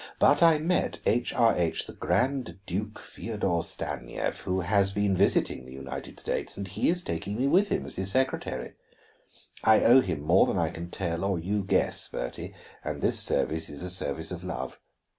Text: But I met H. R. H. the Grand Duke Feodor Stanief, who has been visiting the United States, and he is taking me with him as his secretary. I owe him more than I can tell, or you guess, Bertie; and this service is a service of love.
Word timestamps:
But 0.17 0.41
I 0.41 0.57
met 0.57 0.97
H. 1.05 1.31
R. 1.35 1.53
H. 1.55 1.85
the 1.85 1.93
Grand 1.93 2.57
Duke 2.65 2.97
Feodor 2.97 3.61
Stanief, 3.61 4.39
who 4.45 4.61
has 4.61 4.91
been 4.91 5.15
visiting 5.15 5.63
the 5.67 5.73
United 5.73 6.19
States, 6.19 6.57
and 6.57 6.67
he 6.67 6.89
is 6.89 7.03
taking 7.03 7.37
me 7.37 7.45
with 7.45 7.67
him 7.69 7.85
as 7.85 7.97
his 7.97 8.09
secretary. 8.09 8.73
I 9.63 9.83
owe 9.83 10.01
him 10.01 10.23
more 10.23 10.47
than 10.47 10.57
I 10.57 10.71
can 10.71 10.89
tell, 10.89 11.23
or 11.23 11.37
you 11.37 11.61
guess, 11.63 12.07
Bertie; 12.09 12.55
and 12.83 12.99
this 13.03 13.19
service 13.19 13.69
is 13.69 13.83
a 13.83 13.91
service 13.91 14.31
of 14.31 14.43
love. 14.43 14.79